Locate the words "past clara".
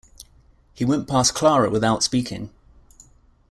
1.07-1.69